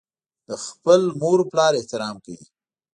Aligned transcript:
د 0.47 0.49
خپل 0.65 1.01
مور 1.21 1.39
او 1.41 1.47
پلار 1.51 1.73
احترام 1.77 2.15
کوي. 2.25 2.45